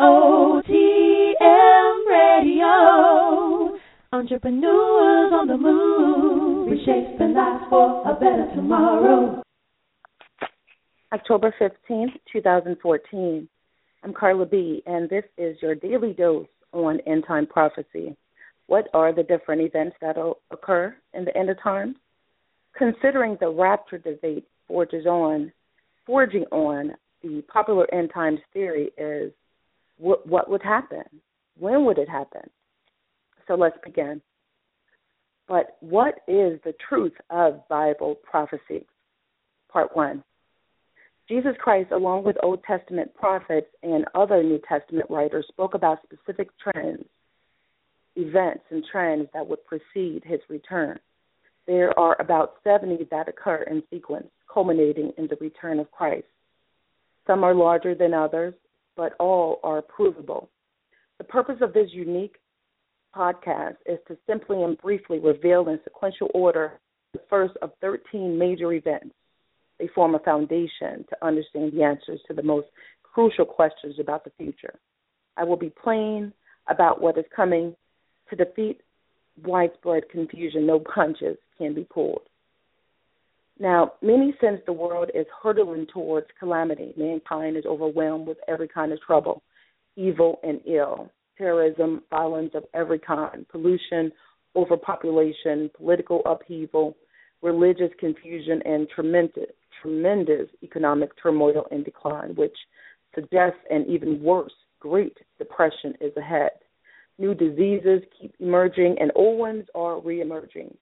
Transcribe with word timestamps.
EOTM 0.00 0.62
Radio. 2.08 3.76
Entrepreneurs 4.12 5.32
on 5.32 5.48
the 5.48 5.56
move, 5.56 6.70
reshaping 6.70 7.34
lives 7.34 7.64
for 7.68 8.08
a 8.08 8.14
better 8.14 8.48
tomorrow. 8.54 9.42
October 11.12 11.52
15th, 11.60 12.12
2014. 12.32 13.48
I'm 14.04 14.14
Carla 14.14 14.46
B., 14.46 14.84
and 14.86 15.10
this 15.10 15.24
is 15.36 15.56
your 15.60 15.74
daily 15.74 16.12
dose 16.12 16.46
on 16.72 17.00
end 17.06 17.24
time 17.26 17.46
prophecy. 17.46 18.16
What 18.68 18.88
are 18.94 19.12
the 19.12 19.24
different 19.24 19.62
events 19.62 19.96
that 20.00 20.16
will 20.16 20.38
occur 20.52 20.94
in 21.12 21.24
the 21.24 21.36
end 21.36 21.50
of 21.50 21.60
times? 21.60 21.96
Considering 22.76 23.36
the 23.40 23.50
rapture 23.50 23.98
debate 23.98 24.46
forges 24.68 25.06
on, 25.06 25.50
forging 26.06 26.44
on, 26.52 26.92
the 27.24 27.42
popular 27.52 27.92
end 27.92 28.10
times 28.14 28.38
theory 28.52 28.92
is 28.96 29.32
what, 29.98 30.26
what 30.26 30.50
would 30.50 30.62
happen? 30.62 31.04
When 31.58 31.84
would 31.84 31.98
it 31.98 32.08
happen? 32.08 32.48
So 33.46 33.54
let's 33.54 33.76
begin. 33.84 34.20
But 35.48 35.76
what 35.80 36.20
is 36.28 36.60
the 36.64 36.74
truth 36.88 37.14
of 37.30 37.66
Bible 37.68 38.16
prophecy? 38.22 38.86
Part 39.72 39.96
one. 39.96 40.22
Jesus 41.28 41.54
Christ, 41.58 41.90
along 41.92 42.24
with 42.24 42.36
Old 42.42 42.62
Testament 42.64 43.14
prophets 43.14 43.66
and 43.82 44.04
other 44.14 44.42
New 44.42 44.60
Testament 44.66 45.06
writers, 45.10 45.44
spoke 45.48 45.74
about 45.74 45.98
specific 46.02 46.48
trends, 46.58 47.04
events, 48.16 48.64
and 48.70 48.82
trends 48.90 49.28
that 49.34 49.46
would 49.46 49.64
precede 49.66 50.22
his 50.24 50.40
return. 50.48 50.98
There 51.66 51.98
are 51.98 52.16
about 52.18 52.54
70 52.64 53.08
that 53.10 53.28
occur 53.28 53.62
in 53.70 53.82
sequence, 53.90 54.28
culminating 54.52 55.12
in 55.18 55.26
the 55.26 55.36
return 55.38 55.78
of 55.78 55.90
Christ. 55.90 56.24
Some 57.26 57.44
are 57.44 57.54
larger 57.54 57.94
than 57.94 58.14
others, 58.14 58.54
but 58.98 59.14
all 59.20 59.60
are 59.62 59.80
provable. 59.80 60.50
The 61.18 61.24
purpose 61.24 61.58
of 61.62 61.72
this 61.72 61.88
unique 61.92 62.34
podcast 63.16 63.76
is 63.86 63.98
to 64.08 64.18
simply 64.26 64.60
and 64.62 64.76
briefly 64.76 65.20
reveal 65.20 65.68
in 65.68 65.78
sequential 65.84 66.28
order 66.34 66.80
the 67.12 67.20
first 67.30 67.54
of 67.62 67.70
13 67.80 68.36
major 68.36 68.72
events. 68.72 69.14
They 69.78 69.88
form 69.94 70.16
a 70.16 70.18
foundation 70.18 71.06
to 71.08 71.16
understand 71.22 71.72
the 71.72 71.84
answers 71.84 72.20
to 72.26 72.34
the 72.34 72.42
most 72.42 72.66
crucial 73.04 73.44
questions 73.44 73.94
about 74.00 74.24
the 74.24 74.32
future. 74.36 74.74
I 75.36 75.44
will 75.44 75.56
be 75.56 75.70
plain 75.70 76.32
about 76.66 77.00
what 77.00 77.16
is 77.16 77.24
coming 77.34 77.76
to 78.28 78.36
defeat 78.36 78.80
widespread 79.44 80.10
confusion. 80.10 80.66
No 80.66 80.80
punches 80.80 81.36
can 81.56 81.72
be 81.72 81.84
pulled. 81.84 82.22
Now, 83.60 83.94
many 84.02 84.34
sense 84.40 84.60
the 84.66 84.72
world 84.72 85.10
is 85.14 85.26
hurtling 85.42 85.86
towards 85.92 86.28
calamity. 86.38 86.94
Mankind 86.96 87.56
is 87.56 87.66
overwhelmed 87.66 88.28
with 88.28 88.38
every 88.46 88.68
kind 88.68 88.92
of 88.92 89.00
trouble, 89.00 89.42
evil 89.96 90.38
and 90.44 90.60
ill, 90.64 91.10
terrorism, 91.36 92.02
violence 92.08 92.52
of 92.54 92.64
every 92.72 93.00
kind, 93.00 93.46
pollution, 93.48 94.12
overpopulation, 94.54 95.70
political 95.76 96.22
upheaval, 96.24 96.96
religious 97.42 97.90
confusion, 97.98 98.62
and 98.64 98.88
tremendous, 98.94 99.50
tremendous 99.82 100.48
economic 100.62 101.10
turmoil 101.20 101.66
and 101.72 101.84
decline, 101.84 102.36
which 102.36 102.56
suggests 103.14 103.58
an 103.70 103.84
even 103.88 104.22
worse 104.22 104.52
Great 104.78 105.18
Depression 105.38 105.94
is 106.00 106.16
ahead. 106.16 106.52
New 107.18 107.34
diseases 107.34 108.02
keep 108.20 108.32
emerging, 108.38 108.96
and 109.00 109.10
old 109.16 109.40
ones 109.40 109.64
are 109.74 109.96
reemerging 110.00 110.76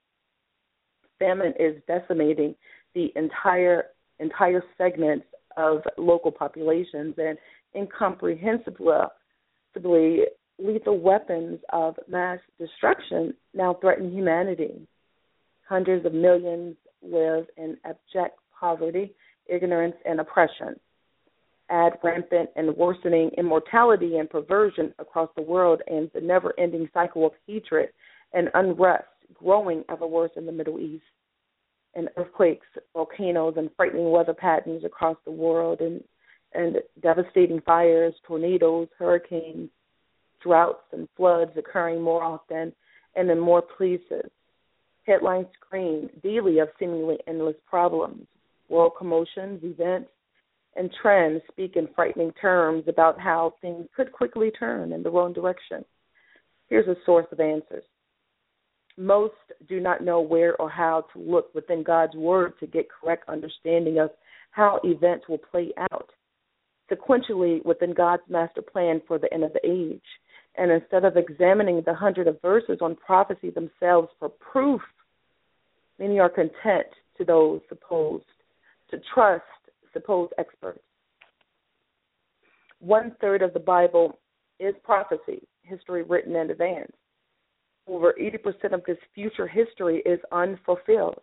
famine 1.19 1.53
is 1.59 1.75
decimating 1.87 2.55
the 2.95 3.11
entire 3.15 3.85
entire 4.19 4.63
segments 4.77 5.25
of 5.57 5.81
local 5.97 6.31
populations 6.31 7.15
and 7.17 7.37
incomprehensibly 7.73 10.21
lethal 10.59 10.99
weapons 10.99 11.59
of 11.71 11.95
mass 12.07 12.39
destruction 12.59 13.33
now 13.53 13.75
threaten 13.75 14.11
humanity. 14.11 14.87
Hundreds 15.67 16.05
of 16.05 16.13
millions 16.13 16.75
live 17.03 17.45
in 17.57 17.77
abject 17.85 18.39
poverty, 18.59 19.13
ignorance, 19.47 19.95
and 20.05 20.19
oppression. 20.19 20.75
Add 21.69 21.93
rampant 22.03 22.49
and 22.55 22.75
worsening 22.75 23.29
immortality 23.37 24.17
and 24.17 24.29
perversion 24.29 24.93
across 24.99 25.29
the 25.35 25.41
world 25.41 25.81
and 25.87 26.09
the 26.13 26.21
never 26.21 26.53
ending 26.57 26.89
cycle 26.93 27.25
of 27.25 27.33
hatred 27.45 27.89
and 28.33 28.49
unrest 28.53 29.05
growing 29.33 29.83
ever 29.89 30.07
worse 30.07 30.31
in 30.35 30.45
the 30.45 30.51
Middle 30.51 30.79
East, 30.79 31.03
and 31.95 32.09
earthquakes, 32.17 32.67
volcanoes, 32.93 33.55
and 33.57 33.69
frightening 33.75 34.11
weather 34.11 34.33
patterns 34.33 34.83
across 34.85 35.17
the 35.25 35.31
world, 35.31 35.81
and 35.81 36.03
and 36.53 36.77
devastating 37.01 37.61
fires, 37.61 38.13
tornadoes, 38.25 38.87
hurricanes, 38.97 39.69
droughts, 40.41 40.83
and 40.93 41.07
floods 41.17 41.51
occurring 41.57 42.01
more 42.01 42.23
often 42.23 42.73
and 43.15 43.29
in 43.29 43.39
more 43.39 43.61
places. 43.61 44.29
Headlines 45.05 45.47
scream 45.59 46.09
daily 46.23 46.59
of 46.59 46.69
seemingly 46.79 47.17
endless 47.27 47.55
problems. 47.69 48.25
World 48.69 48.93
commotions, 48.97 49.61
events, 49.63 50.09
and 50.75 50.89
trends 51.01 51.41
speak 51.51 51.75
in 51.75 51.87
frightening 51.95 52.31
terms 52.33 52.83
about 52.87 53.19
how 53.19 53.53
things 53.61 53.87
could 53.95 54.11
quickly 54.11 54.51
turn 54.51 54.93
in 54.93 55.03
the 55.03 55.09
wrong 55.09 55.33
direction. 55.33 55.83
Here's 56.69 56.87
a 56.87 56.95
source 57.05 57.27
of 57.31 57.39
answers 57.39 57.83
most 58.97 59.35
do 59.69 59.79
not 59.79 60.03
know 60.03 60.21
where 60.21 60.59
or 60.59 60.69
how 60.69 61.05
to 61.13 61.19
look 61.19 61.53
within 61.53 61.83
God's 61.83 62.15
Word 62.15 62.53
to 62.59 62.67
get 62.67 62.87
correct 62.89 63.29
understanding 63.29 63.99
of 63.99 64.09
how 64.51 64.79
events 64.83 65.25
will 65.29 65.37
play 65.37 65.71
out 65.91 66.09
sequentially 66.91 67.63
within 67.65 67.93
God's 67.93 68.23
master 68.29 68.61
plan 68.61 69.01
for 69.07 69.19
the 69.19 69.31
end 69.33 69.43
of 69.43 69.53
the 69.53 69.59
age. 69.63 70.01
And 70.57 70.71
instead 70.71 71.05
of 71.05 71.15
examining 71.15 71.83
the 71.85 71.93
hundred 71.93 72.27
of 72.27 72.41
verses 72.41 72.79
on 72.81 72.95
prophecy 72.95 73.51
themselves 73.51 74.09
for 74.17 74.29
proof, 74.29 74.81
many 75.99 76.19
are 76.19 76.29
content 76.29 76.87
to 77.17 77.25
those 77.25 77.61
supposed 77.69 78.25
to 78.89 78.97
trust 79.13 79.43
supposed 79.93 80.33
experts. 80.37 80.79
One 82.79 83.15
third 83.21 83.41
of 83.41 83.53
the 83.53 83.59
Bible 83.59 84.17
is 84.59 84.73
prophecy, 84.83 85.47
history 85.63 86.03
written 86.03 86.35
in 86.35 86.49
advance 86.49 86.91
over 87.87 88.13
80% 88.19 88.73
of 88.73 88.83
this 88.85 88.97
future 89.15 89.47
history 89.47 90.01
is 90.05 90.19
unfulfilled. 90.31 91.21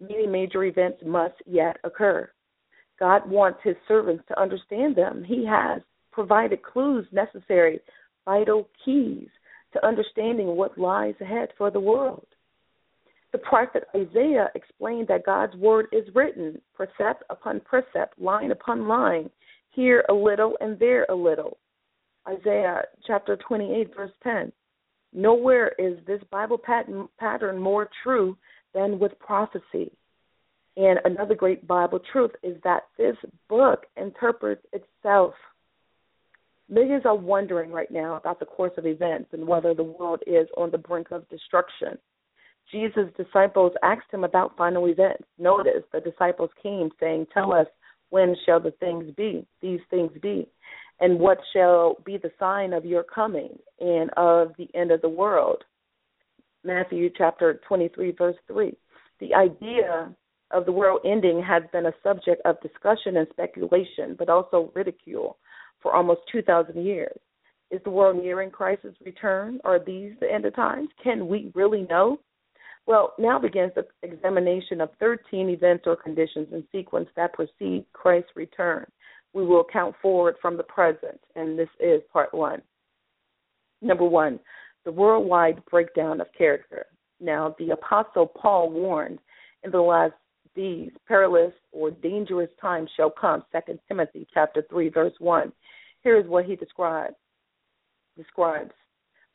Many 0.00 0.26
major 0.26 0.64
events 0.64 0.98
must 1.04 1.34
yet 1.46 1.78
occur. 1.84 2.30
God 2.98 3.28
wants 3.28 3.58
his 3.62 3.76
servants 3.88 4.24
to 4.28 4.40
understand 4.40 4.96
them. 4.96 5.24
He 5.24 5.46
has 5.46 5.82
provided 6.12 6.62
clues 6.62 7.06
necessary, 7.12 7.80
vital 8.24 8.68
keys 8.84 9.28
to 9.72 9.86
understanding 9.86 10.48
what 10.48 10.78
lies 10.78 11.14
ahead 11.20 11.48
for 11.58 11.70
the 11.70 11.80
world. 11.80 12.26
The 13.32 13.38
prophet 13.38 13.84
Isaiah 13.94 14.48
explained 14.54 15.08
that 15.08 15.26
God's 15.26 15.54
word 15.56 15.86
is 15.92 16.04
written, 16.14 16.60
precept 16.74 17.22
upon 17.28 17.60
precept, 17.60 18.18
line 18.18 18.50
upon 18.50 18.88
line, 18.88 19.28
here 19.70 20.04
a 20.08 20.14
little 20.14 20.56
and 20.60 20.78
there 20.78 21.04
a 21.10 21.14
little. 21.14 21.58
Isaiah 22.26 22.82
chapter 23.06 23.36
28, 23.36 23.94
verse 23.94 24.10
10. 24.22 24.52
Nowhere 25.12 25.72
is 25.78 25.98
this 26.06 26.20
Bible 26.30 26.58
pattern, 26.58 27.58
more 27.58 27.88
true 28.02 28.36
than 28.74 28.98
with 28.98 29.18
prophecy. 29.18 29.92
And 30.76 30.98
another 31.04 31.34
great 31.34 31.66
Bible 31.66 32.00
truth 32.12 32.32
is 32.42 32.56
that 32.64 32.82
this 32.98 33.16
book 33.48 33.86
interprets 33.96 34.64
itself. 34.72 35.32
Millions 36.68 37.06
are 37.06 37.16
wondering 37.16 37.70
right 37.70 37.90
now 37.90 38.16
about 38.16 38.40
the 38.40 38.44
course 38.44 38.72
of 38.76 38.86
events 38.86 39.30
and 39.32 39.46
whether 39.46 39.72
the 39.72 39.84
world 39.84 40.20
is 40.26 40.48
on 40.56 40.70
the 40.70 40.78
brink 40.78 41.12
of 41.12 41.28
destruction. 41.30 41.96
Jesus' 42.70 43.12
disciples 43.16 43.72
asked 43.82 44.12
him 44.12 44.24
about 44.24 44.56
final 44.56 44.86
events. 44.86 45.24
Notice 45.38 45.84
the 45.92 46.00
disciples 46.00 46.50
came 46.62 46.90
saying, 46.98 47.26
Tell 47.32 47.52
us 47.52 47.68
when 48.10 48.36
shall 48.44 48.60
the 48.60 48.72
things 48.72 49.10
be, 49.16 49.46
these 49.62 49.80
things 49.88 50.10
be? 50.20 50.48
And 51.00 51.18
what 51.18 51.38
shall 51.52 51.96
be 52.04 52.16
the 52.16 52.30
sign 52.38 52.72
of 52.72 52.84
your 52.84 53.02
coming 53.02 53.58
and 53.80 54.10
of 54.16 54.52
the 54.58 54.68
end 54.74 54.90
of 54.90 55.02
the 55.02 55.08
world. 55.08 55.62
Matthew 56.64 57.10
chapter 57.16 57.60
23, 57.68 58.12
verse 58.12 58.36
3. 58.48 58.76
The 59.20 59.34
idea 59.34 60.14
of 60.50 60.64
the 60.64 60.72
world 60.72 61.00
ending 61.04 61.42
has 61.42 61.62
been 61.72 61.86
a 61.86 61.94
subject 62.02 62.40
of 62.44 62.60
discussion 62.60 63.16
and 63.18 63.26
speculation, 63.30 64.16
but 64.18 64.28
also 64.28 64.72
ridicule 64.74 65.38
for 65.82 65.94
almost 65.94 66.20
2,000 66.32 66.82
years. 66.84 67.18
Is 67.70 67.80
the 67.84 67.90
world 67.90 68.22
nearing 68.22 68.50
Christ's 68.50 69.00
return? 69.04 69.60
Are 69.64 69.84
these 69.84 70.12
the 70.20 70.32
end 70.32 70.44
of 70.44 70.54
times? 70.54 70.88
Can 71.02 71.28
we 71.28 71.50
really 71.54 71.82
know? 71.90 72.20
Well, 72.86 73.14
now 73.18 73.40
begins 73.40 73.72
the 73.74 73.86
examination 74.04 74.80
of 74.80 74.90
13 75.00 75.48
events 75.48 75.84
or 75.86 75.96
conditions 75.96 76.48
in 76.52 76.64
sequence 76.70 77.08
that 77.16 77.32
precede 77.32 77.84
Christ's 77.92 78.30
return 78.36 78.86
we 79.36 79.44
will 79.44 79.66
count 79.70 79.94
forward 80.00 80.34
from 80.40 80.56
the 80.56 80.62
present, 80.62 81.20
and 81.34 81.58
this 81.58 81.68
is 81.78 82.00
part 82.10 82.32
one. 82.32 82.62
Number 83.82 84.06
one, 84.06 84.40
the 84.86 84.90
worldwide 84.90 85.62
breakdown 85.70 86.22
of 86.22 86.28
character. 86.36 86.86
Now, 87.20 87.54
the 87.58 87.72
Apostle 87.72 88.26
Paul 88.26 88.70
warned 88.70 89.18
in 89.62 89.70
the 89.70 89.80
last 89.80 90.14
these 90.54 90.90
perilous 91.06 91.52
or 91.70 91.90
dangerous 91.90 92.48
times 92.58 92.88
shall 92.96 93.10
come, 93.10 93.44
Second 93.52 93.78
Timothy 93.86 94.26
chapter 94.32 94.64
three, 94.70 94.88
verse 94.88 95.12
one. 95.18 95.52
Here 96.02 96.18
is 96.18 96.26
what 96.26 96.46
he 96.46 96.56
describes. 96.56 97.16
Describes. 98.16 98.72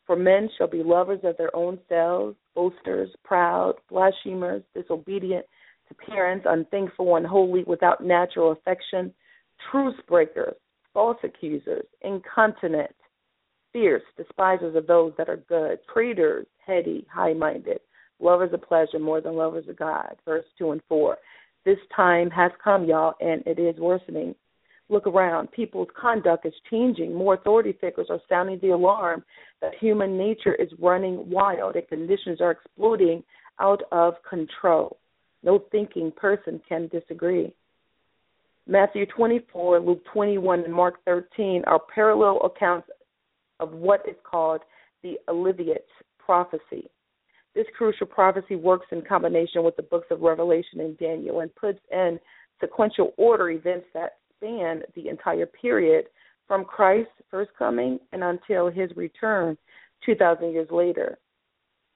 For 0.07 0.15
men 0.15 0.50
shall 0.57 0.68
be 0.68 0.81
lovers 0.81 1.19
of 1.24 1.38
their 1.38 1.56
own 1.56 1.77
selves, 1.88 2.36
boasters, 2.56 3.12
proud, 3.24 3.75
blasphemers, 3.88 4.63
disobedient 4.74 5.45
to 5.89 5.94
parents, 5.94 6.47
unthankful, 6.50 7.18
unholy, 7.18 7.63
without 7.68 8.04
natural 8.04 8.51
affection, 8.51 9.13
truce 9.69 9.95
breakers, 10.07 10.55
false 10.93 11.17
accusers, 11.23 11.85
incontinent, 12.01 12.95
fierce, 13.73 14.03
despisers 14.17 14.75
of 14.75 14.87
those 14.87 15.13
that 15.17 15.29
are 15.29 15.43
good, 15.47 15.79
traitors, 15.91 16.45
heady, 16.65 17.05
high 17.13 17.33
minded, 17.33 17.79
lovers 18.19 18.53
of 18.53 18.61
pleasure 18.61 18.99
more 18.99 19.21
than 19.21 19.35
lovers 19.35 19.67
of 19.67 19.77
God. 19.77 20.15
Verse 20.25 20.45
2 20.57 20.71
and 20.71 20.81
4. 20.87 21.17
This 21.65 21.77
time 21.95 22.29
has 22.31 22.51
come, 22.63 22.85
y'all, 22.85 23.13
and 23.19 23.43
it 23.45 23.59
is 23.59 23.79
worsening. 23.79 24.35
Look 24.89 25.07
around. 25.07 25.51
People's 25.51 25.87
conduct 25.99 26.45
is 26.45 26.53
changing. 26.69 27.13
More 27.13 27.35
authority 27.35 27.73
figures 27.79 28.07
are 28.09 28.19
sounding 28.27 28.59
the 28.61 28.71
alarm 28.71 29.23
that 29.61 29.71
human 29.79 30.17
nature 30.17 30.55
is 30.55 30.69
running 30.79 31.29
wild 31.29 31.75
and 31.75 31.87
conditions 31.87 32.41
are 32.41 32.51
exploding 32.51 33.23
out 33.59 33.83
of 33.91 34.15
control. 34.27 34.97
No 35.43 35.59
thinking 35.71 36.11
person 36.11 36.61
can 36.67 36.89
disagree. 36.89 37.53
Matthew 38.67 39.05
24, 39.07 39.79
Luke 39.79 40.03
21, 40.13 40.63
and 40.63 40.73
Mark 40.73 40.95
13 41.05 41.63
are 41.65 41.79
parallel 41.93 42.39
accounts 42.41 42.87
of 43.59 43.71
what 43.73 44.01
is 44.07 44.15
called 44.29 44.61
the 45.03 45.15
Olivet 45.27 45.85
prophecy. 46.19 46.89
This 47.53 47.65
crucial 47.77 48.07
prophecy 48.07 48.55
works 48.55 48.87
in 48.91 49.01
combination 49.01 49.63
with 49.63 49.75
the 49.75 49.83
books 49.83 50.07
of 50.11 50.21
Revelation 50.21 50.79
and 50.79 50.97
Daniel 50.97 51.41
and 51.41 51.53
puts 51.55 51.79
in 51.91 52.19
sequential 52.59 53.13
order 53.17 53.49
events 53.49 53.87
that 53.93 54.17
span 54.37 54.83
the 54.95 55.09
entire 55.09 55.45
period 55.45 56.05
from 56.47 56.63
Christ's 56.63 57.11
first 57.29 57.51
coming 57.57 57.99
and 58.13 58.23
until 58.23 58.69
his 58.69 58.89
return 58.95 59.57
2,000 60.05 60.51
years 60.51 60.67
later. 60.71 61.17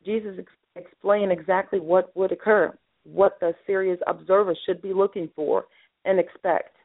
Jesus 0.06 0.36
ex- 0.40 0.86
explained 0.86 1.32
exactly 1.32 1.80
what 1.80 2.16
would 2.16 2.32
occur, 2.32 2.74
what 3.04 3.40
the 3.40 3.54
serious 3.66 4.00
observer 4.08 4.56
should 4.66 4.82
be 4.82 4.94
looking 4.94 5.30
for 5.36 5.66
and 6.06 6.20
expect. 6.20 6.76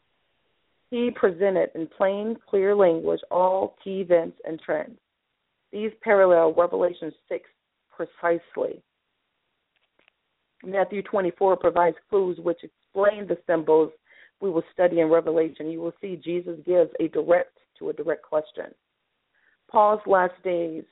He 0.90 1.10
presented 1.14 1.70
in 1.74 1.86
plain, 1.86 2.36
clear 2.48 2.74
language 2.74 3.20
all 3.30 3.76
key 3.82 4.00
events 4.00 4.38
and 4.44 4.60
trends. 4.60 4.98
These 5.72 5.92
parallel 6.02 6.52
Revelation 6.54 7.12
6 7.28 7.44
precisely. 7.90 8.82
Matthew 10.64 11.02
24 11.02 11.56
provides 11.56 11.96
clues 12.08 12.38
which 12.40 12.58
explain 12.64 13.26
the 13.26 13.38
symbols 13.46 13.92
we 14.40 14.50
will 14.50 14.64
study 14.72 15.00
in 15.00 15.08
Revelation. 15.08 15.70
You 15.70 15.80
will 15.80 15.94
see 16.00 16.20
Jesus 16.22 16.58
gives 16.66 16.90
a 16.98 17.08
direct 17.08 17.56
to 17.78 17.90
a 17.90 17.92
direct 17.92 18.22
question. 18.22 18.66
Paul's 19.70 20.00
last 20.06 20.34
days 20.42 20.84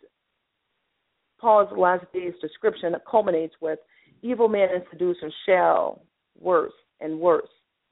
Paul's 1.41 1.69
last 1.77 2.05
days 2.13 2.35
description 2.41 2.95
culminates 3.09 3.55
with 3.61 3.79
evil 4.23 4.49
men 4.49 4.69
and 4.75 4.83
seducers 4.91 5.33
shall 5.47 6.03
worse 6.39 6.73
and 7.01 7.19
worse, 7.19 7.49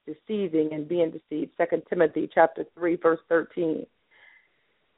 deceiving 0.07 0.73
and 0.73 0.87
being 0.87 1.11
deceived. 1.11 1.51
Second 1.57 1.83
Timothy 1.89 2.29
chapter 2.33 2.65
three, 2.73 2.95
verse 2.95 3.19
thirteen. 3.29 3.85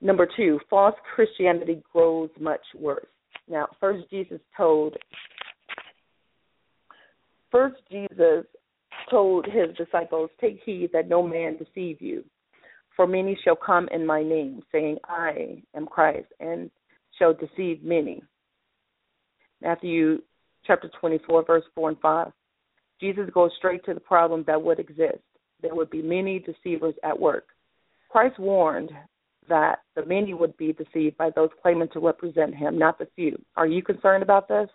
Number 0.02 0.28
two, 0.38 0.60
false 0.70 0.96
Christianity 1.16 1.84
grows 1.92 2.30
much 2.40 2.62
worse. 2.74 3.06
Now, 3.50 3.68
first 3.80 4.10
Jesus 4.10 4.40
told 4.56 4.96
first 7.52 7.76
Jesus 7.92 8.46
told 9.10 9.46
his 9.46 9.76
disciples, 9.76 10.30
Take 10.40 10.60
heed 10.64 10.92
that 10.94 11.10
no 11.10 11.24
man 11.24 11.58
deceive 11.58 12.02
you. 12.02 12.24
For 12.96 13.08
many 13.08 13.38
shall 13.44 13.56
come 13.56 13.88
in 13.92 14.06
my 14.06 14.24
name, 14.24 14.62
saying, 14.72 14.98
I 15.06 15.64
am 15.76 15.86
Christ, 15.86 16.28
and 16.40 16.70
shall 17.18 17.34
deceive 17.34 17.84
many. 17.84 18.22
Matthew 19.62 20.20
chapter 20.66 20.90
24, 21.00 21.46
verse 21.46 21.64
4 21.76 21.90
and 21.90 22.00
5. 22.00 22.32
Jesus 23.00 23.30
goes 23.34 23.52
straight 23.58 23.84
to 23.86 23.94
the 23.94 24.00
problem 24.00 24.44
that 24.48 24.62
would 24.62 24.80
exist. 24.80 25.24
There 25.62 25.76
would 25.76 25.90
be 25.90 26.02
many 26.02 26.40
deceivers 26.40 26.96
at 27.04 27.20
work. 27.20 27.48
Christ 28.10 28.40
warned 28.40 28.92
that 29.48 29.80
the 29.96 30.06
many 30.06 30.34
would 30.34 30.56
be 30.58 30.74
deceived 30.74 31.18
by 31.18 31.30
those 31.32 31.50
claiming 31.62 31.90
to 31.94 32.00
represent 32.00 32.56
him, 32.56 32.78
not 32.78 33.00
the 33.00 33.08
few. 33.16 33.40
Are 33.56 33.68
you 33.68 33.82
concerned 33.84 34.24
about 34.24 34.48
this? 34.48 34.70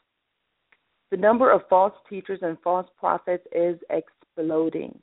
The 1.10 1.16
number 1.16 1.50
of 1.50 1.62
false 1.68 1.94
teachers 2.08 2.40
and 2.42 2.58
false 2.62 2.88
prophets 2.98 3.46
is 3.54 3.78
exploding, 3.90 4.98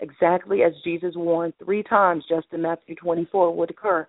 exactly 0.00 0.62
as 0.62 0.72
Jesus 0.84 1.14
warned 1.16 1.54
three 1.64 1.82
times 1.82 2.24
just 2.28 2.48
in 2.52 2.62
Matthew 2.62 2.94
24 2.96 3.56
would 3.56 3.70
occur. 3.70 4.06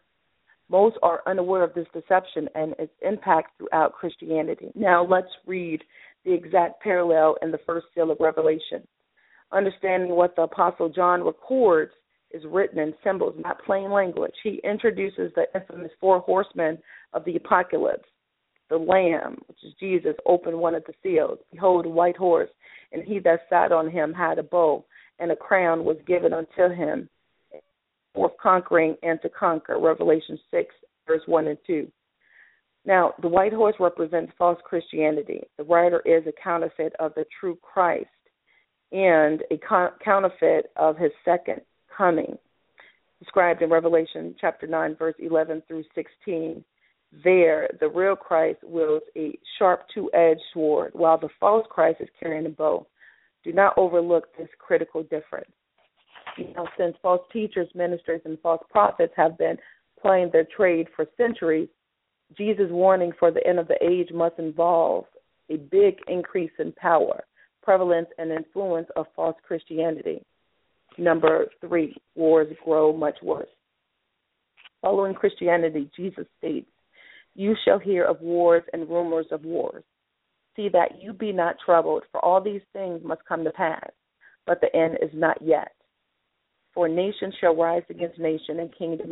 Most 0.68 0.98
are 1.04 1.22
unaware 1.28 1.64
of 1.64 1.74
this 1.74 1.88
deception 1.94 2.50
and 2.56 2.74
its 2.80 2.92
impact 3.02 3.52
throughout 3.58 3.94
Christianity. 3.94 4.72
Now 4.76 5.06
let's 5.06 5.32
read 5.46 5.82
the 6.26 6.34
exact 6.34 6.82
parallel 6.82 7.38
in 7.42 7.52
the 7.52 7.60
first 7.66 7.86
seal 7.94 8.12
of 8.12 8.18
Revelation. 8.20 8.86
Understanding 9.52 10.10
what 10.16 10.36
the 10.36 10.42
Apostle 10.44 10.90
John 10.90 11.24
records 11.24 11.92
is 12.32 12.44
written 12.48 12.80
in 12.80 12.94
symbols, 13.04 13.36
not 13.38 13.64
plain 13.64 13.92
language. 13.92 14.34
He 14.44 14.60
introduces 14.64 15.32
the 15.36 15.46
infamous 15.54 15.92
four 16.02 16.20
horsemen 16.20 16.78
of 17.14 17.24
the 17.26 17.36
apocalypse. 17.36 18.10
The 18.70 18.78
Lamb, 18.78 19.38
which 19.46 19.60
is 19.64 19.74
Jesus, 19.80 20.16
opened 20.26 20.58
one 20.58 20.74
of 20.74 20.84
the 20.86 20.94
seals. 21.04 21.38
Behold, 21.52 21.86
a 21.86 21.90
white 21.90 22.18
horse, 22.18 22.50
and 22.92 23.04
he 23.04 23.20
that 23.20 23.42
sat 23.50 23.72
on 23.72 23.90
him 23.90 24.12
had 24.12 24.40
a 24.40 24.44
bow, 24.44 24.84
and 25.20 25.32
a 25.32 25.36
crown 25.36 25.86
was 25.86 25.98
given 26.08 26.34
unto 26.34 26.74
him 26.74 27.08
for 28.16 28.32
conquering 28.42 28.96
and 29.04 29.22
to 29.22 29.30
conquer. 29.30 29.80
Revelation 29.80 30.40
6, 30.50 30.74
verse 31.06 31.22
1 31.28 31.48
and 31.48 31.58
2. 31.68 31.88
Now, 32.86 33.14
the 33.22 33.28
white 33.28 33.54
horse 33.54 33.76
represents 33.80 34.32
false 34.38 34.60
Christianity. 34.64 35.42
The 35.58 35.64
rider 35.64 36.02
is 36.06 36.26
a 36.28 36.42
counterfeit 36.44 36.94
of 37.00 37.14
the 37.16 37.26
true 37.40 37.58
Christ 37.62 38.08
and 38.92 39.44
a 39.52 39.58
con- 39.58 39.92
counterfeit 40.04 40.72
of 40.76 40.98
his 40.98 41.12
second 41.24 41.62
coming. 41.96 42.38
Described 43.20 43.62
in 43.62 43.70
Revelation 43.70 44.36
chapter 44.40 44.68
9, 44.68 44.96
verse 44.98 45.16
11 45.20 45.64
through 45.68 45.84
16. 45.96 46.64
There, 47.24 47.70
the 47.80 47.90
real 47.90 48.16
Christ 48.16 48.60
wields 48.64 49.06
a 49.16 49.38
sharp 49.58 49.86
two 49.94 50.12
edged 50.14 50.42
sword, 50.54 50.92
while 50.94 51.18
the 51.18 51.30
false 51.40 51.66
Christ 51.70 52.02
is 52.02 52.10
carrying 52.20 52.46
a 52.46 52.50
bow. 52.50 52.86
Do 53.44 53.54
not 53.54 53.78
overlook 53.78 54.28
this 54.38 54.50
critical 54.60 55.04
difference 55.04 55.52
know, 56.56 56.68
since 56.78 56.96
false 57.02 57.22
teachers, 57.32 57.68
ministers, 57.76 58.22
and 58.26 58.40
false 58.42 58.64
prophets 58.70 59.14
have 59.16 59.38
been 59.38 59.58
playing 60.02 60.30
their 60.32 60.48
trade 60.56 60.88
for 60.96 61.06
centuries, 61.18 61.70
Jesus' 62.38 62.72
warning 62.72 63.12
for 63.18 63.32
the 63.32 63.46
end 63.46 63.60
of 63.60 63.68
the 63.68 63.78
age 63.82 64.10
must 64.14 64.40
involve 64.40 65.06
a 65.50 65.58
big 65.58 65.98
increase 66.08 66.52
in 66.60 66.72
power, 66.74 67.24
prevalence, 67.62 68.08
and 68.18 68.32
influence 68.32 68.88
of 68.96 69.06
false 69.16 69.36
Christianity. 69.46 70.24
Number 70.98 71.48
three, 71.62 71.96
wars 72.16 72.48
grow 72.64 72.94
much 72.94 73.18
worse. 73.22 73.50
Following 74.82 75.14
Christianity, 75.14 75.90
Jesus 75.96 76.26
states, 76.38 76.70
You 77.36 77.56
shall 77.66 77.80
hear 77.80 78.06
of 78.06 78.22
wars 78.22 78.64
and 78.74 78.90
rumors 78.90 79.28
of 79.32 79.44
wars. 79.44 79.84
See 80.56 80.70
that 80.70 81.02
you 81.02 81.12
be 81.12 81.34
not 81.34 81.58
troubled, 81.66 82.04
for 82.12 82.24
all 82.24 82.42
these 82.42 82.62
things 82.72 83.02
must 83.04 83.26
come 83.28 83.44
to 83.44 83.52
pass, 83.52 83.90
but 84.46 84.62
the 84.62 84.74
end 84.76 84.98
is 85.02 85.10
not 85.14 85.38
yet. 85.42 85.74
For 86.74 86.88
nation 86.88 87.32
shall 87.40 87.56
rise 87.56 87.84
against 87.90 88.20
nation 88.20 88.60
and 88.60 88.76
kingdom 88.78 89.12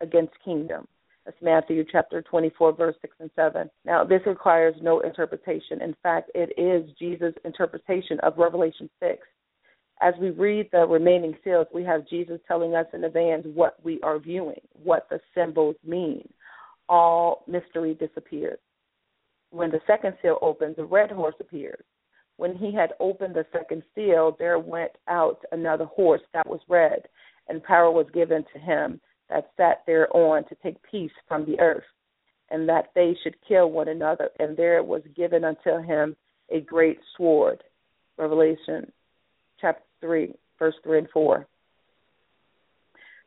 against 0.00 0.32
kingdom. 0.44 0.86
That's 1.24 1.36
Matthew 1.40 1.84
chapter 1.90 2.20
24, 2.22 2.72
verse 2.72 2.96
6 3.00 3.14
and 3.20 3.30
7. 3.36 3.70
Now, 3.84 4.02
this 4.04 4.22
requires 4.26 4.74
no 4.82 5.00
interpretation. 5.00 5.80
In 5.80 5.94
fact, 6.02 6.30
it 6.34 6.52
is 6.58 6.90
Jesus' 6.98 7.34
interpretation 7.44 8.18
of 8.20 8.38
Revelation 8.38 8.90
6. 9.00 9.18
As 10.00 10.14
we 10.20 10.30
read 10.30 10.68
the 10.72 10.84
remaining 10.84 11.36
seals, 11.44 11.68
we 11.72 11.84
have 11.84 12.08
Jesus 12.08 12.40
telling 12.48 12.74
us 12.74 12.86
in 12.92 13.04
advance 13.04 13.46
what 13.54 13.76
we 13.84 14.00
are 14.02 14.18
viewing, 14.18 14.60
what 14.82 15.06
the 15.10 15.20
symbols 15.32 15.76
mean. 15.86 16.28
All 16.88 17.44
mystery 17.46 17.94
disappears. 17.94 18.58
When 19.50 19.70
the 19.70 19.80
second 19.86 20.16
seal 20.22 20.38
opens, 20.42 20.74
the 20.74 20.84
red 20.84 21.12
horse 21.12 21.36
appears. 21.38 21.84
When 22.36 22.56
he 22.56 22.74
had 22.74 22.94
opened 22.98 23.36
the 23.36 23.46
second 23.52 23.84
seal, 23.94 24.34
there 24.40 24.58
went 24.58 24.92
out 25.06 25.38
another 25.52 25.84
horse 25.84 26.22
that 26.34 26.48
was 26.48 26.60
red, 26.68 27.06
and 27.48 27.62
power 27.62 27.92
was 27.92 28.06
given 28.12 28.44
to 28.52 28.58
him 28.58 29.00
that 29.32 29.50
sat 29.56 29.82
thereon 29.86 30.44
to 30.48 30.54
take 30.62 30.76
peace 30.90 31.12
from 31.26 31.46
the 31.46 31.58
earth, 31.60 31.84
and 32.50 32.68
that 32.68 32.90
they 32.94 33.16
should 33.22 33.36
kill 33.46 33.70
one 33.70 33.88
another. 33.88 34.28
And 34.38 34.56
there 34.56 34.82
was 34.82 35.02
given 35.16 35.44
unto 35.44 35.82
him 35.82 36.16
a 36.50 36.60
great 36.60 36.98
sword. 37.16 37.62
Revelation 38.18 38.92
chapter 39.60 39.82
3, 40.00 40.34
verse 40.58 40.74
3 40.84 40.98
and 40.98 41.08
4. 41.10 41.46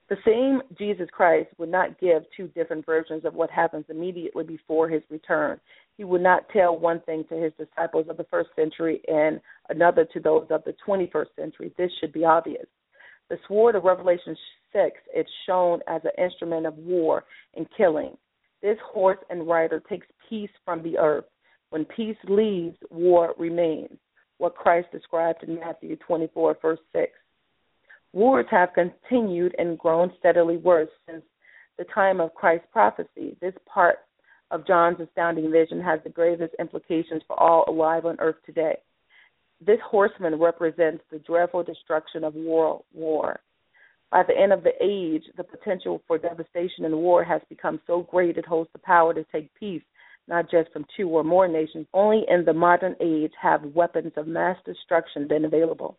The 0.08 0.18
same 0.24 0.62
Jesus 0.78 1.08
Christ 1.12 1.50
would 1.58 1.70
not 1.70 2.00
give 2.00 2.24
two 2.38 2.48
different 2.50 2.86
versions 2.86 3.26
of 3.26 3.34
what 3.34 3.50
happens 3.50 3.86
immediately 3.90 4.44
before 4.44 4.88
his 4.88 5.02
return. 5.10 5.60
He 5.98 6.04
would 6.04 6.22
not 6.22 6.48
tell 6.50 6.78
one 6.78 7.02
thing 7.02 7.24
to 7.30 7.36
his 7.36 7.54
disciples 7.58 8.06
of 8.08 8.18
the 8.18 8.26
first 8.26 8.50
century 8.56 9.02
and 9.08 9.42
another 9.70 10.06
to 10.14 10.20
those 10.20 10.46
of 10.52 10.64
the 10.64 10.76
21st 10.88 11.36
century. 11.36 11.74
This 11.76 11.90
should 12.00 12.14
be 12.14 12.24
obvious. 12.24 12.68
The 13.30 13.38
sword 13.48 13.76
of 13.76 13.84
Revelation 13.84 14.36
6, 14.74 14.98
is 15.16 15.26
shown 15.46 15.80
as 15.88 16.02
an 16.04 16.24
instrument 16.24 16.66
of 16.66 16.78
war 16.78 17.24
and 17.56 17.66
killing. 17.78 18.18
This 18.62 18.78
horse 18.84 19.18
and 19.30 19.48
rider 19.48 19.82
takes 19.90 20.08
peace 20.30 20.50
from 20.64 20.84
the 20.84 20.98
earth. 20.98 21.26
When 21.70 21.86
peace 21.86 22.18
leaves, 22.28 22.78
war 22.90 23.34
remains. 23.38 23.98
What 24.38 24.56
Christ 24.56 24.88
described 24.92 25.44
in 25.44 25.56
Matthew 25.56 25.96
24, 25.96 26.58
verse 26.62 26.80
6. 26.94 27.12
Wars 28.14 28.46
have 28.52 28.70
continued 28.74 29.56
and 29.58 29.78
grown 29.78 30.12
steadily 30.20 30.58
worse 30.58 30.90
since 31.10 31.24
the 31.78 31.86
time 31.94 32.22
of 32.22 32.34
Christ's 32.34 32.68
prophecy. 32.72 33.38
This 33.42 33.54
part 33.66 33.98
of 34.52 34.68
John's 34.68 35.00
astounding 35.00 35.52
vision 35.52 35.82
has 35.82 36.00
the 36.04 36.10
gravest 36.10 36.54
implications 36.60 37.22
for 37.28 37.40
all 37.40 37.66
alive 37.68 38.06
on 38.06 38.18
earth 38.20 38.38
today. 38.46 38.78
This 39.62 39.80
horseman 39.86 40.40
represents 40.40 41.04
the 41.12 41.20
dreadful 41.20 41.64
destruction 41.64 42.24
of 42.24 42.36
world 42.36 42.84
war. 42.94 43.40
By 44.12 44.24
the 44.24 44.38
end 44.38 44.54
of 44.54 44.64
the 44.64 44.74
age, 44.82 45.24
the 45.38 45.44
potential 45.44 46.02
for 46.08 46.18
devastation 46.18 46.86
and 46.86 46.96
war 46.96 47.24
has 47.24 47.42
become 47.50 47.80
so 47.88 48.02
great 48.04 48.38
it 48.38 48.46
holds 48.46 48.70
the 48.74 48.80
power 48.80 49.14
to 49.14 49.24
take 49.26 49.54
peace, 49.56 49.82
not 50.28 50.50
just 50.50 50.72
from 50.72 50.86
two 50.96 51.10
or 51.10 51.24
more 51.24 51.48
nations. 51.48 51.88
Only 51.94 52.26
in 52.30 52.46
the 52.46 52.54
modern 52.54 52.96
age 53.00 53.34
have 53.42 53.64
weapons 53.74 54.14
of 54.16 54.28
mass 54.28 54.58
destruction 54.66 55.28
been 55.28 55.46
available. 55.46 55.98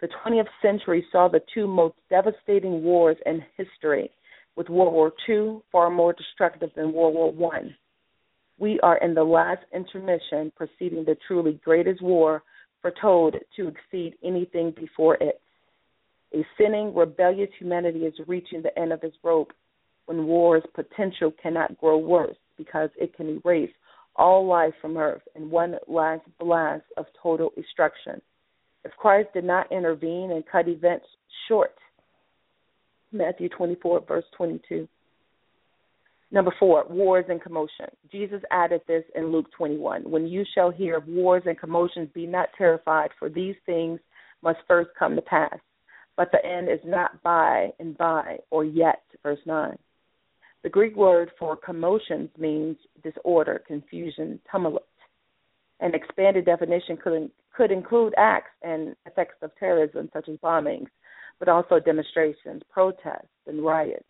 The 0.00 0.08
20th 0.24 0.48
century 0.62 1.06
saw 1.10 1.28
the 1.28 1.42
two 1.52 1.66
most 1.66 1.96
devastating 2.08 2.82
wars 2.82 3.16
in 3.26 3.44
history 3.56 4.10
with 4.56 4.68
World 4.68 4.92
War 4.92 5.12
II 5.28 5.60
far 5.72 5.90
more 5.90 6.12
destructive 6.12 6.70
than 6.74 6.92
World 6.92 7.14
War 7.36 7.52
I. 7.54 7.74
We 8.58 8.80
are 8.80 8.98
in 8.98 9.14
the 9.14 9.24
last 9.24 9.64
intermission 9.72 10.52
preceding 10.56 11.04
the 11.04 11.16
truly 11.26 11.60
greatest 11.64 12.02
war 12.02 12.42
foretold 12.88 13.36
to 13.56 13.68
exceed 13.68 14.14
anything 14.24 14.72
before 14.78 15.16
it. 15.16 15.40
A 16.34 16.44
sinning, 16.58 16.94
rebellious 16.94 17.50
humanity 17.58 18.00
is 18.00 18.14
reaching 18.26 18.62
the 18.62 18.76
end 18.78 18.92
of 18.92 19.02
its 19.02 19.16
rope 19.22 19.52
when 20.06 20.26
war's 20.26 20.62
potential 20.74 21.32
cannot 21.42 21.78
grow 21.78 21.98
worse 21.98 22.36
because 22.56 22.90
it 22.96 23.16
can 23.16 23.40
erase 23.44 23.70
all 24.16 24.46
life 24.46 24.74
from 24.80 24.96
earth 24.96 25.22
in 25.36 25.50
one 25.50 25.76
last 25.86 26.22
blast 26.38 26.84
of 26.96 27.06
total 27.22 27.52
destruction. 27.56 28.20
If 28.84 28.92
Christ 28.92 29.28
did 29.32 29.44
not 29.44 29.70
intervene 29.72 30.32
and 30.32 30.44
cut 30.50 30.68
events 30.68 31.06
short, 31.46 31.74
Matthew 33.12 33.48
24, 33.48 34.04
verse 34.06 34.24
22. 34.36 34.88
Number 36.30 36.54
four, 36.58 36.84
wars 36.90 37.24
and 37.28 37.40
commotion. 37.40 37.86
Jesus 38.12 38.42
added 38.50 38.82
this 38.86 39.04
in 39.14 39.32
Luke 39.32 39.46
21. 39.56 40.02
When 40.02 40.26
you 40.26 40.44
shall 40.54 40.70
hear 40.70 40.98
of 40.98 41.08
wars 41.08 41.42
and 41.46 41.58
commotions, 41.58 42.10
be 42.12 42.26
not 42.26 42.50
terrified, 42.56 43.10
for 43.18 43.30
these 43.30 43.54
things 43.64 43.98
must 44.42 44.58
first 44.68 44.90
come 44.98 45.16
to 45.16 45.22
pass. 45.22 45.58
But 46.16 46.30
the 46.32 46.44
end 46.44 46.68
is 46.68 46.80
not 46.84 47.22
by 47.22 47.70
and 47.78 47.96
by 47.96 48.38
or 48.50 48.64
yet. 48.64 49.02
Verse 49.22 49.38
9. 49.46 49.76
The 50.64 50.68
Greek 50.68 50.96
word 50.96 51.30
for 51.38 51.56
commotions 51.56 52.30
means 52.36 52.76
disorder, 53.02 53.62
confusion, 53.66 54.40
tumult. 54.50 54.82
An 55.80 55.94
expanded 55.94 56.44
definition 56.44 56.96
could, 56.96 57.30
could 57.56 57.70
include 57.70 58.12
acts 58.18 58.50
and 58.62 58.96
effects 59.06 59.36
of 59.40 59.52
terrorism, 59.58 60.10
such 60.12 60.28
as 60.28 60.36
bombings, 60.38 60.88
but 61.38 61.48
also 61.48 61.78
demonstrations, 61.78 62.62
protests, 62.70 63.28
and 63.46 63.64
riots. 63.64 64.04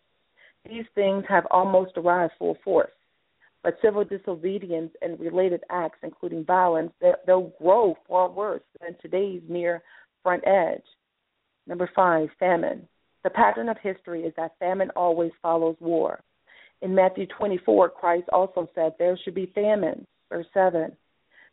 These 0.69 0.85
things 0.93 1.23
have 1.27 1.47
almost 1.49 1.93
arrived 1.97 2.33
full 2.37 2.57
force. 2.63 2.91
But 3.63 3.77
civil 3.81 4.05
disobedience 4.05 4.91
and 5.01 5.19
related 5.19 5.63
acts, 5.69 5.97
including 6.03 6.45
violence, 6.45 6.91
they'll 7.25 7.51
grow 7.61 7.97
far 8.07 8.29
worse 8.29 8.61
than 8.79 8.95
today's 9.01 9.41
mere 9.49 9.81
front 10.23 10.43
edge. 10.47 10.83
Number 11.67 11.89
five, 11.95 12.29
famine. 12.39 12.87
The 13.23 13.29
pattern 13.31 13.67
of 13.67 13.77
history 13.81 14.23
is 14.23 14.33
that 14.37 14.57
famine 14.59 14.91
always 14.95 15.31
follows 15.41 15.75
war. 15.79 16.21
In 16.81 16.95
Matthew 16.95 17.25
24, 17.37 17.89
Christ 17.89 18.29
also 18.31 18.69
said 18.73 18.93
there 18.97 19.17
should 19.23 19.35
be 19.35 19.51
famine. 19.53 20.05
Verse 20.29 20.47
7. 20.53 20.95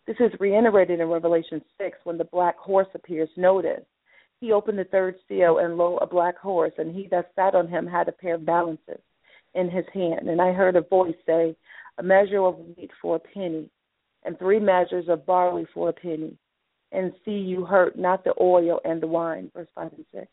This 0.07 0.17
is 0.21 0.39
reiterated 0.39 1.01
in 1.01 1.09
Revelation 1.09 1.61
6 1.79 1.99
when 2.05 2.19
the 2.19 2.25
black 2.25 2.57
horse 2.57 2.87
appears. 2.95 3.29
Notice 3.37 3.85
he 4.41 4.53
opened 4.53 4.79
the 4.79 4.85
third 4.85 5.17
seal, 5.29 5.59
and 5.59 5.77
lo, 5.77 5.97
a 5.99 6.07
black 6.07 6.39
horse, 6.39 6.73
and 6.79 6.95
he 6.95 7.09
that 7.11 7.33
sat 7.35 7.55
on 7.55 7.69
him 7.69 7.87
had 7.87 8.09
a 8.09 8.13
pair 8.13 8.35
of 8.35 8.47
balances 8.47 9.01
in 9.55 9.71
his 9.71 9.85
hand. 9.93 10.29
And 10.29 10.41
I 10.41 10.53
heard 10.53 10.77
a 10.77 10.83
voice 10.83 11.15
say, 11.25 11.57
A 11.99 12.03
measure 12.03 12.43
of 12.43 12.59
wheat 12.59 12.91
for 13.01 13.17
a 13.17 13.21
penny, 13.21 13.71
and 14.25 14.39
three 14.39 14.61
measures 14.61 15.09
of 15.09 15.27
barley 15.27 15.67
for 15.73 15.89
a 15.89 15.93
penny. 15.93 16.37
And 16.93 17.13
see, 17.25 17.33
you 17.33 17.65
hurt 17.65 17.99
not 17.99 18.25
the 18.25 18.35
oil 18.41 18.81
and 18.85 19.03
the 19.03 19.07
wine. 19.07 19.51
Verse 19.55 19.69
5 19.75 19.93
and 19.97 20.05
6. 20.13 20.27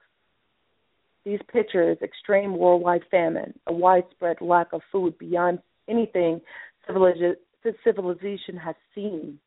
These 1.25 1.39
pictures 1.51 1.98
extreme 2.01 2.57
worldwide 2.57 3.03
famine, 3.10 3.57
a 3.67 3.74
widespread 3.74 4.41
lack 4.41 4.74
of 4.74 4.81
food 4.91 5.17
beyond 5.17 5.60
anything 5.88 6.41
civilization 7.83 8.57
has 8.57 8.75
seen. 8.93 9.39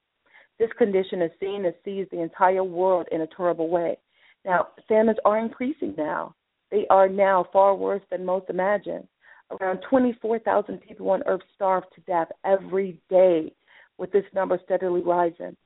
This 0.59 0.71
condition 0.79 1.21
is 1.21 1.31
seen 1.39 1.67
and 1.67 1.75
sees 1.85 2.07
the 2.11 2.23
entire 2.23 2.65
world 2.65 3.07
in 3.13 3.21
a 3.21 3.27
terrible 3.27 3.69
way. 3.69 3.99
Now, 4.47 4.69
famines 4.88 5.19
are 5.25 5.38
increasing 5.38 5.95
now. 5.99 6.35
They 6.71 6.87
are 6.88 7.09
now 7.09 7.49
far 7.53 7.75
worse 7.75 8.03
than 8.11 8.25
most 8.25 8.49
imagine. 8.49 9.07
Around 9.50 9.81
24,000 9.91 10.79
people 10.79 11.11
on 11.11 11.23
Earth 11.26 11.43
starve 11.55 11.83
to 11.95 12.00
death 12.03 12.29
every 12.45 13.00
day, 13.11 13.53
with 13.99 14.12
this 14.12 14.25
number 14.35 14.59
steadily 14.65 15.03
rising. 15.03 15.57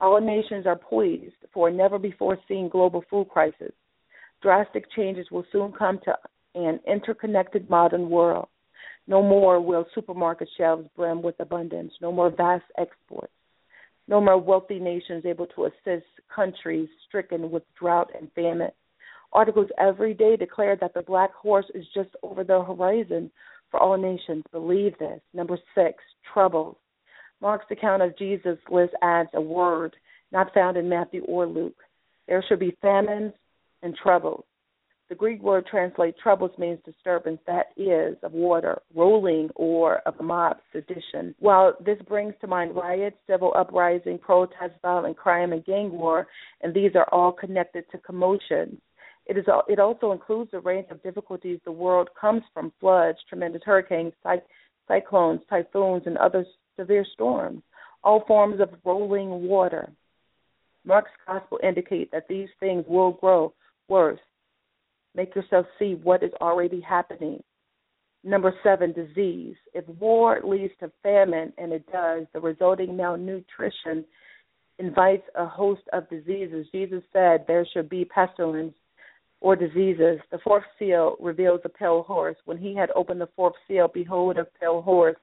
All 0.00 0.20
nations 0.20 0.66
are 0.66 0.76
poised 0.76 1.34
for 1.52 1.68
a 1.68 1.72
never 1.72 1.98
before 1.98 2.38
seen 2.48 2.68
global 2.68 3.04
food 3.10 3.28
crisis. 3.28 3.72
Drastic 4.42 4.84
changes 4.94 5.26
will 5.30 5.44
soon 5.50 5.72
come 5.72 5.98
to 6.04 6.16
an 6.54 6.78
interconnected 6.86 7.68
modern 7.68 8.10
world. 8.10 8.48
No 9.06 9.22
more 9.22 9.60
will 9.60 9.86
supermarket 9.94 10.48
shelves 10.56 10.88
brim 10.96 11.20
with 11.22 11.38
abundance, 11.40 11.92
no 12.00 12.12
more 12.12 12.30
vast 12.30 12.64
exports. 12.78 13.32
No 14.06 14.20
more 14.20 14.38
wealthy 14.38 14.78
nations 14.78 15.24
able 15.24 15.46
to 15.48 15.66
assist 15.66 16.06
countries 16.34 16.88
stricken 17.08 17.50
with 17.50 17.62
drought 17.78 18.10
and 18.18 18.30
famine. 18.32 18.70
Articles 19.32 19.68
every 19.78 20.14
day 20.14 20.36
declare 20.36 20.76
that 20.76 20.94
the 20.94 21.02
black 21.02 21.32
horse 21.34 21.66
is 21.74 21.84
just 21.94 22.10
over 22.22 22.44
the 22.44 22.62
horizon 22.62 23.30
for 23.70 23.80
all 23.80 23.96
nations. 23.96 24.44
Believe 24.52 24.96
this. 24.98 25.20
Number 25.32 25.58
six, 25.74 26.02
troubles. 26.32 26.76
Mark's 27.40 27.70
account 27.70 28.02
of 28.02 28.16
Jesus' 28.16 28.58
list 28.70 28.94
adds 29.02 29.30
a 29.34 29.40
word 29.40 29.96
not 30.32 30.54
found 30.54 30.76
in 30.76 30.88
Matthew 30.88 31.24
or 31.24 31.46
Luke. 31.46 31.76
There 32.28 32.44
should 32.48 32.60
be 32.60 32.76
famines 32.80 33.32
and 33.82 33.96
troubles. 33.96 34.44
The 35.10 35.14
Greek 35.14 35.42
word 35.42 35.66
translate 35.66 36.16
troubles 36.16 36.56
means 36.56 36.78
disturbance, 36.82 37.38
that 37.46 37.66
is, 37.76 38.16
of 38.22 38.32
water, 38.32 38.80
rolling, 38.94 39.50
or 39.54 39.98
of 40.06 40.14
a 40.18 40.22
mob, 40.22 40.56
sedition. 40.72 41.34
While 41.40 41.76
this 41.84 41.98
brings 42.08 42.32
to 42.40 42.46
mind 42.46 42.74
riots, 42.74 43.18
civil 43.26 43.52
uprising, 43.54 44.18
protests, 44.18 44.78
violent 44.80 45.18
crime, 45.18 45.52
and 45.52 45.62
gang 45.66 45.92
war, 45.92 46.26
and 46.62 46.72
these 46.72 46.92
are 46.94 47.08
all 47.12 47.32
connected 47.32 47.84
to 47.92 47.98
commotions. 47.98 48.80
It 49.26 49.36
is. 49.36 49.44
It 49.68 49.78
also 49.78 50.12
includes 50.12 50.54
a 50.54 50.60
range 50.60 50.86
of 50.90 51.02
difficulties 51.02 51.60
the 51.64 51.72
world 51.72 52.08
comes 52.18 52.42
from: 52.54 52.72
floods, 52.80 53.18
tremendous 53.28 53.62
hurricanes, 53.62 54.14
cyclones, 54.88 55.40
typhoons, 55.50 56.04
and 56.06 56.16
other 56.16 56.46
severe 56.76 57.04
storms. 57.12 57.62
All 58.02 58.24
forms 58.26 58.58
of 58.60 58.70
rolling 58.84 59.48
water. 59.48 59.90
Mark's 60.84 61.10
gospel 61.26 61.58
indicate 61.62 62.10
that 62.10 62.28
these 62.28 62.48
things 62.58 62.84
will 62.88 63.12
grow 63.12 63.52
worse 63.88 64.20
Make 65.14 65.34
yourself 65.34 65.66
see 65.78 65.94
what 65.94 66.22
is 66.22 66.32
already 66.40 66.80
happening. 66.80 67.42
Number 68.24 68.54
seven, 68.62 68.92
disease. 68.92 69.54
If 69.74 69.86
war 70.00 70.40
leads 70.42 70.72
to 70.80 70.90
famine, 71.02 71.52
and 71.58 71.72
it 71.72 71.86
does, 71.92 72.26
the 72.32 72.40
resulting 72.40 72.96
malnutrition 72.96 74.04
invites 74.78 75.28
a 75.36 75.46
host 75.46 75.82
of 75.92 76.08
diseases. 76.08 76.66
Jesus 76.72 77.02
said 77.12 77.44
there 77.46 77.66
should 77.72 77.88
be 77.88 78.04
pestilence 78.04 78.74
or 79.40 79.54
diseases. 79.54 80.20
The 80.32 80.38
fourth 80.42 80.64
seal 80.78 81.16
reveals 81.20 81.60
a 81.64 81.68
pale 81.68 82.02
horse. 82.02 82.36
When 82.46 82.56
he 82.56 82.74
had 82.74 82.90
opened 82.96 83.20
the 83.20 83.28
fourth 83.36 83.54
seal, 83.68 83.88
behold, 83.92 84.38
a 84.38 84.46
pale 84.58 84.80
horse. 84.82 85.16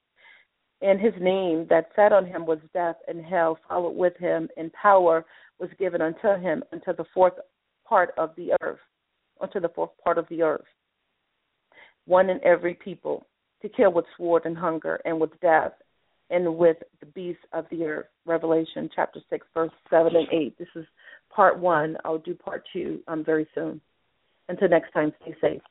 And 0.81 1.01
his 1.01 1.13
name 1.19 1.67
that 1.69 1.89
sat 1.95 2.13
on 2.13 2.25
him 2.25 2.45
was 2.45 2.59
death, 2.71 2.97
and 3.07 3.25
hell 3.25 3.57
followed 3.67 3.95
with 3.95 4.15
him, 4.17 4.47
and 4.57 4.71
power 4.73 5.25
was 5.59 5.69
given 5.77 6.01
unto 6.01 6.39
him 6.39 6.63
unto 6.71 6.95
the 6.95 7.05
fourth 7.13 7.33
part 7.83 8.13
of 8.17 8.29
the 8.35 8.53
earth 8.61 8.79
unto 9.41 9.59
the 9.59 9.69
fourth 9.69 9.91
part 10.03 10.17
of 10.17 10.27
the 10.29 10.41
earth, 10.41 10.65
one 12.05 12.29
in 12.29 12.39
every 12.43 12.73
people, 12.73 13.25
to 13.61 13.69
kill 13.69 13.91
with 13.91 14.05
sword 14.17 14.45
and 14.45 14.57
hunger 14.57 14.99
and 15.05 15.19
with 15.19 15.39
death 15.41 15.73
and 16.29 16.57
with 16.57 16.77
the 16.99 17.05
beasts 17.07 17.43
of 17.53 17.65
the 17.69 17.83
earth. 17.83 18.07
Revelation 18.25 18.89
chapter 18.95 19.19
6, 19.29 19.45
verse 19.53 19.71
7 19.89 20.15
and 20.15 20.27
8. 20.31 20.57
This 20.57 20.67
is 20.75 20.85
part 21.33 21.59
one. 21.59 21.97
I'll 22.05 22.17
do 22.17 22.33
part 22.33 22.63
two 22.73 23.01
um, 23.07 23.23
very 23.23 23.47
soon. 23.53 23.81
Until 24.49 24.69
next 24.69 24.91
time, 24.91 25.13
stay 25.21 25.35
safe. 25.41 25.61